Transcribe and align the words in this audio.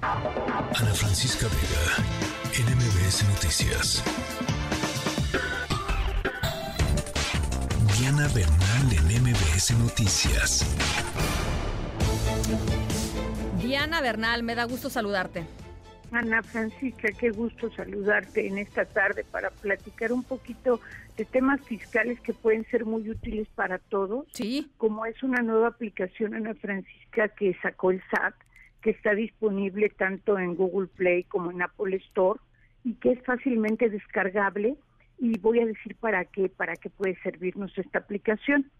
Ana 0.00 0.94
Francisca 0.94 1.46
Vega, 1.48 2.04
NMBS 2.54 3.24
Noticias. 3.28 4.04
Diana 7.98 8.28
Bernal 8.28 8.92
en 8.92 9.22
MBS 9.22 9.72
Noticias. 9.78 10.76
Diana 13.60 14.00
Bernal, 14.00 14.44
me 14.44 14.54
da 14.54 14.64
gusto 14.64 14.88
saludarte. 14.88 15.44
Ana 16.12 16.44
Francisca, 16.44 17.08
qué 17.18 17.30
gusto 17.30 17.70
saludarte 17.72 18.46
en 18.46 18.58
esta 18.58 18.84
tarde 18.84 19.24
para 19.24 19.50
platicar 19.50 20.12
un 20.12 20.22
poquito 20.22 20.80
de 21.16 21.24
temas 21.24 21.60
fiscales 21.62 22.20
que 22.20 22.32
pueden 22.32 22.64
ser 22.70 22.86
muy 22.86 23.10
útiles 23.10 23.48
para 23.54 23.78
todos. 23.78 24.26
Sí. 24.32 24.70
Como 24.76 25.04
es 25.06 25.20
una 25.24 25.42
nueva 25.42 25.68
aplicación, 25.68 26.34
Ana 26.34 26.54
Francisca, 26.54 27.28
que 27.28 27.54
sacó 27.60 27.90
el 27.90 28.00
SAT, 28.10 28.34
está 28.90 29.14
disponible 29.14 29.88
tanto 29.90 30.38
en 30.38 30.54
Google 30.54 30.88
Play 30.88 31.24
como 31.24 31.50
en 31.50 31.62
Apple 31.62 31.96
Store 32.08 32.40
y 32.84 32.94
que 32.94 33.12
es 33.12 33.22
fácilmente 33.24 33.88
descargable. 33.88 34.76
Y 35.18 35.38
voy 35.38 35.60
a 35.60 35.66
decir 35.66 35.96
para 35.96 36.24
qué, 36.24 36.48
para 36.48 36.76
qué 36.76 36.90
puede 36.90 37.16
servirnos 37.22 37.76
esta 37.76 37.98
aplicación. 37.98 38.70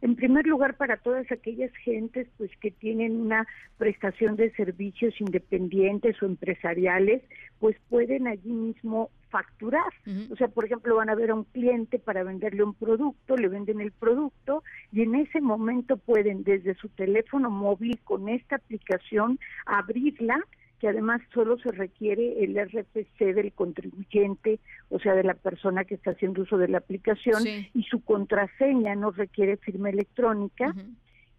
En 0.00 0.16
primer 0.16 0.46
lugar, 0.46 0.76
para 0.76 0.96
todas 0.96 1.30
aquellas 1.30 1.72
gentes 1.76 2.26
pues 2.36 2.50
que 2.60 2.72
tienen 2.72 3.20
una 3.20 3.46
prestación 3.78 4.34
de 4.36 4.50
servicios 4.52 5.14
independientes 5.20 6.20
o 6.22 6.26
empresariales, 6.26 7.22
pues 7.60 7.76
pueden 7.88 8.26
allí 8.26 8.50
mismo 8.50 9.10
facturar. 9.32 9.92
O 10.30 10.36
sea, 10.36 10.48
por 10.48 10.66
ejemplo, 10.66 10.94
van 10.94 11.10
a 11.10 11.14
ver 11.16 11.30
a 11.30 11.34
un 11.34 11.44
cliente 11.44 11.98
para 11.98 12.22
venderle 12.22 12.62
un 12.62 12.74
producto, 12.74 13.36
le 13.36 13.48
venden 13.48 13.80
el 13.80 13.90
producto 13.90 14.62
y 14.92 15.02
en 15.02 15.14
ese 15.14 15.40
momento 15.40 15.96
pueden 15.96 16.44
desde 16.44 16.74
su 16.74 16.88
teléfono 16.90 17.50
móvil 17.50 17.98
con 18.04 18.28
esta 18.28 18.56
aplicación 18.56 19.40
abrirla 19.66 20.38
que 20.78 20.88
además 20.88 21.22
solo 21.32 21.58
se 21.58 21.70
requiere 21.70 22.42
el 22.42 22.56
RFC 22.56 23.34
del 23.36 23.52
contribuyente, 23.52 24.58
o 24.90 24.98
sea, 24.98 25.14
de 25.14 25.22
la 25.22 25.34
persona 25.34 25.84
que 25.84 25.94
está 25.94 26.10
haciendo 26.10 26.42
uso 26.42 26.58
de 26.58 26.66
la 26.66 26.78
aplicación, 26.78 27.44
y 27.46 27.84
su 27.84 28.02
contraseña 28.02 28.96
no 28.96 29.12
requiere 29.12 29.56
firma 29.58 29.90
electrónica. 29.90 30.74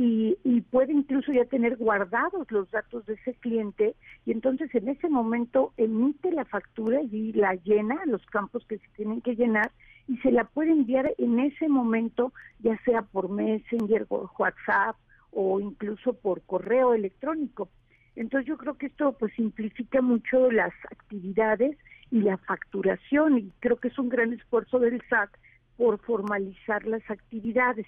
Y, 0.00 0.38
y, 0.44 0.60
puede 0.60 0.92
incluso 0.92 1.32
ya 1.32 1.44
tener 1.46 1.76
guardados 1.76 2.48
los 2.52 2.70
datos 2.70 3.04
de 3.06 3.14
ese 3.14 3.34
cliente 3.34 3.96
y 4.24 4.30
entonces 4.30 4.72
en 4.72 4.88
ese 4.88 5.08
momento 5.08 5.72
emite 5.76 6.30
la 6.30 6.44
factura 6.44 7.02
y 7.02 7.32
la 7.32 7.56
llena, 7.56 7.96
los 8.06 8.24
campos 8.26 8.64
que 8.68 8.78
se 8.78 8.86
tienen 8.94 9.20
que 9.22 9.34
llenar 9.34 9.72
y 10.06 10.16
se 10.18 10.30
la 10.30 10.44
puede 10.44 10.70
enviar 10.70 11.12
en 11.18 11.40
ese 11.40 11.68
momento, 11.68 12.32
ya 12.60 12.78
sea 12.84 13.02
por 13.02 13.28
Messenger, 13.28 14.06
por 14.06 14.30
WhatsApp 14.38 14.94
o 15.32 15.58
incluso 15.58 16.12
por 16.12 16.42
correo 16.42 16.94
electrónico. 16.94 17.68
Entonces 18.14 18.46
yo 18.46 18.56
creo 18.56 18.74
que 18.74 18.86
esto 18.86 19.16
pues 19.18 19.32
simplifica 19.34 20.00
mucho 20.00 20.50
las 20.52 20.72
actividades 20.92 21.76
y 22.12 22.20
la 22.20 22.36
facturación 22.38 23.38
y 23.38 23.52
creo 23.58 23.78
que 23.78 23.88
es 23.88 23.98
un 23.98 24.08
gran 24.08 24.32
esfuerzo 24.32 24.78
del 24.78 25.02
SAT 25.08 25.30
por 25.76 25.98
formalizar 25.98 26.86
las 26.86 27.02
actividades. 27.10 27.86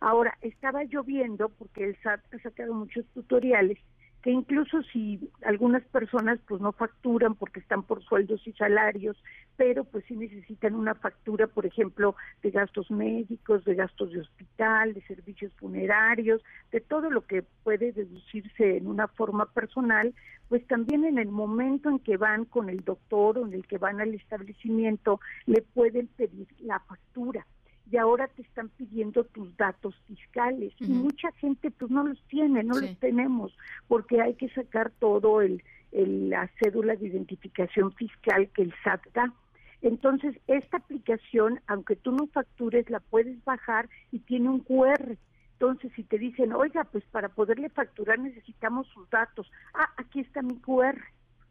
Ahora, 0.00 0.36
estaba 0.42 0.84
yo 0.84 1.02
viendo, 1.02 1.48
porque 1.48 1.84
el 1.84 1.96
SAT 2.02 2.20
ha 2.34 2.38
sacado 2.38 2.72
muchos 2.72 3.04
tutoriales, 3.14 3.78
que 4.22 4.30
incluso 4.30 4.82
si 4.92 5.30
algunas 5.44 5.82
personas 5.84 6.38
pues 6.46 6.60
no 6.60 6.72
facturan 6.72 7.34
porque 7.34 7.60
están 7.60 7.84
por 7.84 8.02
sueldos 8.02 8.44
y 8.46 8.52
salarios, 8.52 9.16
pero 9.56 9.84
pues 9.84 10.04
sí 10.06 10.16
necesitan 10.16 10.74
una 10.74 10.94
factura, 10.94 11.46
por 11.46 11.66
ejemplo, 11.66 12.16
de 12.42 12.50
gastos 12.50 12.90
médicos, 12.90 13.64
de 13.64 13.74
gastos 13.74 14.12
de 14.12 14.20
hospital, 14.20 14.94
de 14.94 15.02
servicios 15.02 15.52
funerarios, 15.54 16.42
de 16.72 16.80
todo 16.80 17.10
lo 17.10 17.26
que 17.26 17.42
puede 17.62 17.92
deducirse 17.92 18.76
en 18.76 18.88
una 18.88 19.06
forma 19.06 19.46
personal, 19.46 20.14
pues 20.48 20.66
también 20.66 21.04
en 21.04 21.18
el 21.18 21.28
momento 21.28 21.88
en 21.88 21.98
que 22.00 22.16
van 22.16 22.44
con 22.44 22.68
el 22.70 22.84
doctor 22.84 23.38
o 23.38 23.46
en 23.46 23.52
el 23.52 23.66
que 23.66 23.78
van 23.78 24.00
al 24.00 24.14
establecimiento, 24.14 25.20
le 25.46 25.62
pueden 25.62 26.08
pedir 26.08 26.48
la 26.60 26.80
factura 26.80 27.46
y 27.90 27.96
ahora 27.96 28.28
te 28.28 28.42
están 28.42 28.68
pidiendo 28.70 29.24
tus 29.24 29.56
datos 29.56 29.94
fiscales 30.06 30.72
y 30.78 30.88
mucha 30.88 31.32
gente 31.32 31.70
pues 31.70 31.90
no 31.90 32.04
los 32.04 32.20
tiene, 32.28 32.62
no 32.62 32.78
los 32.78 32.98
tenemos 32.98 33.56
porque 33.86 34.20
hay 34.20 34.34
que 34.34 34.48
sacar 34.50 34.90
todo 34.98 35.40
el, 35.40 35.62
la 35.92 36.50
cédula 36.60 36.96
de 36.96 37.06
identificación 37.06 37.92
fiscal 37.92 38.48
que 38.50 38.62
el 38.62 38.74
SAT 38.84 39.06
da. 39.14 39.32
Entonces, 39.80 40.36
esta 40.48 40.78
aplicación, 40.78 41.60
aunque 41.66 41.94
tú 41.96 42.10
no 42.10 42.26
factures, 42.26 42.90
la 42.90 43.00
puedes 43.00 43.42
bajar 43.44 43.88
y 44.10 44.18
tiene 44.18 44.48
un 44.48 44.60
QR. 44.60 45.16
Entonces, 45.52 45.92
si 45.94 46.02
te 46.02 46.18
dicen, 46.18 46.52
oiga, 46.52 46.84
pues 46.84 47.04
para 47.10 47.28
poderle 47.28 47.68
facturar 47.68 48.18
necesitamos 48.18 48.86
sus 48.88 49.08
datos. 49.10 49.50
Ah, 49.74 49.88
aquí 49.96 50.20
está 50.20 50.42
mi 50.42 50.56
QR. 50.56 50.98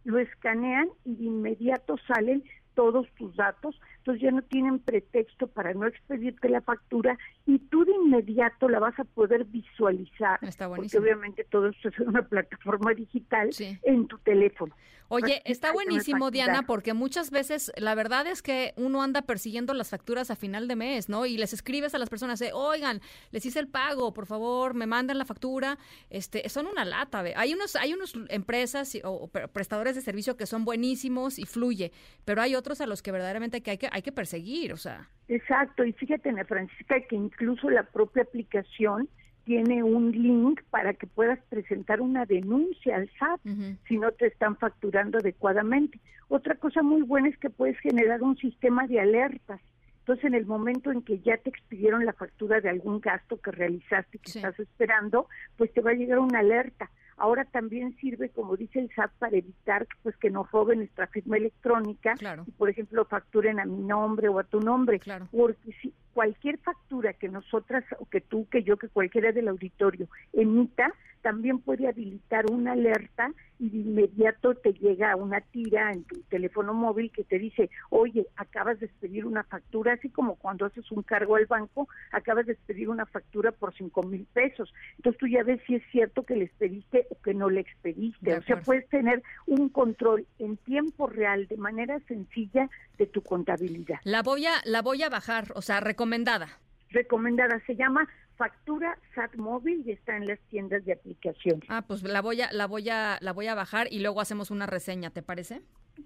Lo 0.04 0.20
escanean 0.20 0.90
y 1.06 1.16
de 1.16 1.24
inmediato 1.24 1.98
salen 2.08 2.44
todos 2.78 3.08
tus 3.18 3.36
datos, 3.36 3.76
entonces 3.98 4.22
ya 4.22 4.30
no 4.30 4.44
tienen 4.44 4.78
pretexto 4.78 5.48
para 5.48 5.74
no 5.74 5.88
expedirte 5.88 6.48
la 6.48 6.62
factura 6.62 7.18
y 7.48 7.58
tú 7.58 7.84
inmediato 8.08 8.70
la 8.70 8.80
vas 8.80 8.98
a 9.00 9.04
poder 9.04 9.46
visualizar, 9.46 10.40
está 10.42 10.68
porque 10.68 10.98
obviamente 10.98 11.44
todo 11.50 11.68
esto 11.68 11.90
es 11.90 12.00
una 12.00 12.24
plataforma 12.24 12.94
digital 12.94 13.50
en 13.84 14.08
tu 14.08 14.18
teléfono. 14.20 14.74
Oye, 15.10 15.42
está 15.46 15.72
buenísimo, 15.72 16.32
Diana, 16.32 16.64
porque 16.64 16.94
muchas 16.94 17.32
veces 17.32 17.72
la 17.78 17.96
verdad 17.96 18.28
es 18.28 18.42
que 18.42 18.74
uno 18.76 19.02
anda 19.02 19.22
persiguiendo 19.22 19.74
las 19.74 19.90
facturas 19.90 20.32
a 20.32 20.36
final 20.36 20.68
de 20.68 20.76
mes, 20.76 21.08
¿no? 21.08 21.26
Y 21.26 21.38
les 21.38 21.54
escribes 21.54 21.96
a 21.96 21.98
las 21.98 22.10
personas, 22.10 22.42
eh, 22.42 22.52
oigan, 22.54 23.02
les 23.32 23.46
hice 23.46 23.60
el 23.60 23.70
pago, 23.70 24.14
por 24.14 24.26
favor, 24.26 24.74
me 24.74 24.86
mandan 24.86 25.18
la 25.18 25.24
factura. 25.24 25.78
Este, 26.10 26.50
son 26.50 26.68
una 26.68 26.84
lata, 26.84 27.22
¿ve? 27.22 27.34
Hay 27.38 27.54
unos, 27.54 27.78
hay 27.78 27.94
unos 27.94 28.16
empresas 28.28 28.98
o 29.06 29.30
prestadores 29.30 29.96
de 29.96 30.02
servicio 30.02 30.36
que 30.36 30.46
son 30.46 30.66
buenísimos 30.66 31.40
y 31.40 31.46
fluye, 31.46 31.94
pero 32.26 32.42
hay 32.42 32.56
otros 32.56 32.82
a 32.82 32.86
los 32.86 33.02
que 33.02 33.14
verdaderamente 33.14 33.64
hay 33.66 33.78
que, 33.78 33.90
hay 33.90 34.02
que 34.02 34.12
perseguir, 34.12 34.74
o 34.74 34.78
sea. 34.78 35.10
Exacto, 35.28 35.84
y 35.84 35.94
fíjate, 35.94 36.30
Ana 36.30 36.46
Francisca, 36.46 37.02
que 37.02 37.16
incluso 37.16 37.70
la 37.70 37.84
propia 37.84 38.24
aplicación 38.24 39.10
tiene 39.44 39.82
un 39.82 40.12
link 40.12 40.62
para 40.70 40.94
que 40.94 41.08
puedas 41.08 41.40
presentar 41.50 42.02
una 42.02 42.26
denuncia 42.26 42.98
al 42.98 43.10
SAT 43.18 43.40
si 43.88 43.98
no 43.98 44.12
te 44.12 44.28
están 44.28 44.58
facturando 44.58 45.20
adecuadamente. 45.20 46.00
Otra 46.28 46.56
cosa 46.56 46.82
muy 46.82 47.02
buena 47.02 47.30
es 47.30 47.38
que 47.38 47.50
puedes 47.50 47.80
generar 47.80 48.22
un 48.24 48.36
sistema 48.38 48.88
de 48.88 49.00
alertas. 49.00 49.62
Entonces, 50.00 50.26
en 50.26 50.34
el 50.36 50.46
momento 50.46 50.92
en 50.92 51.02
que 51.02 51.20
ya 51.20 51.38
te 51.38 51.50
expidieron 51.50 52.06
la 52.06 52.14
factura 52.14 52.60
de 52.62 52.70
algún 52.70 53.00
gasto 53.00 53.40
que 53.42 53.52
realizaste, 53.52 54.20
que 54.20 54.32
estás 54.32 54.58
esperando, 54.60 55.28
pues 55.58 55.74
te 55.74 55.82
va 55.82 55.92
a 55.92 55.96
llegar 55.96 56.20
una 56.20 56.40
alerta. 56.40 56.90
Ahora 57.18 57.46
también 57.46 57.96
sirve, 57.98 58.30
como 58.30 58.56
dice 58.56 58.80
el 58.80 58.92
SAT, 58.96 59.12
para 59.18 59.38
evitar 59.38 59.88
pues 60.04 60.16
que 60.18 60.30
nos 60.30 60.50
roben 60.52 60.80
nuestra 60.80 61.08
firma 61.08 61.38
electrónica 61.38 62.16
y, 62.46 62.52
por 62.52 62.70
ejemplo, 62.70 63.06
facturen 63.06 63.60
a 63.60 63.66
mi 63.66 63.84
nombre 63.84 64.30
o 64.30 64.40
a 64.40 64.44
tu 64.44 64.60
nombre. 64.60 65.02
Porque 65.32 65.72
si 65.82 65.94
cualquier 66.18 66.58
factura 66.58 67.14
que 67.14 67.30
nosotras, 67.30 67.86
o 68.00 68.06
que 68.08 68.22
tú, 68.22 68.48
que 68.50 68.64
yo, 68.64 68.78
que 68.78 68.90
cualquiera 68.90 69.32
del 69.32 69.50
auditorio 69.50 70.08
emita, 70.34 70.92
también 71.22 71.60
puede 71.60 71.88
habilitar 71.88 72.50
una 72.50 72.72
alerta 72.72 73.32
y 73.60 73.70
de 73.70 73.78
inmediato 73.78 74.56
te 74.56 74.74
llega 74.74 75.16
una 75.16 75.42
tira 75.42 75.92
en 75.92 76.04
tu 76.04 76.22
teléfono 76.24 76.74
móvil 76.74 77.12
que 77.12 77.24
te 77.24 77.38
dice, 77.38 77.70
oye, 77.90 78.28
acabas 78.36 78.80
de 78.80 78.86
expedir 78.86 79.26
una 79.26 79.44
factura, 79.44 79.94
así 79.94 80.10
como 80.10 80.36
cuando 80.36 80.66
haces 80.66 80.92
un 80.92 81.04
cargo 81.04 81.36
al 81.36 81.48
banco, 81.48 81.88
acabas 82.12 82.46
de 82.46 82.54
expedir 82.54 82.90
una 82.90 83.06
factura 83.06 83.52
por 83.52 83.76
cinco 83.76 84.04
mil 84.04 84.26
pesos. 84.34 84.74
Entonces 84.98 85.20
tú 85.20 85.28
ya 85.28 85.44
ves 85.44 85.60
si 85.68 85.76
es 85.76 85.84
cierto 85.92 86.24
que 86.24 86.36
le 86.36 86.46
expediste 86.46 87.08
o 87.10 87.22
que 87.22 87.34
no 87.34 87.50
le 87.50 87.62
expediste. 87.62 88.38
O 88.38 88.42
sea, 88.44 88.62
puedes 88.62 88.88
tener 88.90 89.22
un 89.46 89.70
control 89.70 90.26
en 90.40 90.58
tiempo 90.58 91.08
real, 91.08 91.48
de 91.48 91.58
manera 91.58 92.00
sencilla, 92.08 92.70
de 92.98 93.06
tu 93.08 93.22
contabilidad. 93.22 94.00
La 94.04 94.24
voy 94.24 94.46
a, 94.46 94.54
la 94.66 94.82
voy 94.82 95.04
a 95.04 95.10
bajar, 95.10 95.52
o 95.56 95.62
sea, 95.62 95.80
recomendada. 95.80 96.48
Recomendada, 96.90 97.62
se 97.66 97.76
llama 97.76 98.08
factura 98.38 98.98
SAT 99.16 99.36
móvil 99.36 99.84
y 99.86 99.92
está 99.92 100.16
en 100.16 100.28
las 100.28 100.40
tiendas 100.50 100.86
de 100.86 100.94
aplicación. 100.94 101.62
Ah, 101.68 101.84
pues 101.86 102.04
la 102.04 102.22
voy 102.22 102.42
a 102.42 102.52
la 102.52 102.68
voy 102.68 102.90
a 102.90 103.18
la 103.20 103.34
voy 103.34 103.48
a 103.48 103.56
bajar 103.56 103.88
y 103.92 104.00
luego 104.00 104.22
hacemos 104.22 104.52
una 104.52 104.68
reseña, 104.68 105.10
¿te 105.10 105.24
parece? 105.24 105.62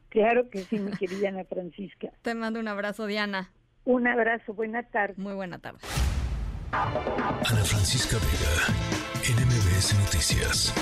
Claro 0.10 0.50
que 0.50 0.60
sí, 0.60 0.80
mi 0.80 0.92
querida 0.98 1.30
Ana 1.30 1.44
Francisca. 1.46 2.10
Te 2.22 2.34
mando 2.34 2.60
un 2.60 2.68
abrazo, 2.68 3.06
Diana. 3.06 3.52
Un 3.84 4.08
abrazo, 4.08 4.54
buena 4.54 4.84
tarde. 4.84 5.16
Muy 5.18 5.34
buena 5.34 5.60
tarde. 5.60 5.80
Ana 6.72 7.64
Francisca 7.66 8.18
Vega, 8.18 9.36
NMBS 9.36 10.00
Noticias. 10.00 10.74